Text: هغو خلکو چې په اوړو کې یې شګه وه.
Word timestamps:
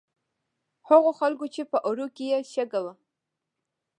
هغو 0.89 1.11
خلکو 1.19 1.45
چې 1.53 1.61
په 1.71 1.77
اوړو 1.87 2.07
کې 2.15 2.23
یې 2.31 2.39
شګه 2.53 2.79
وه. 2.85 2.93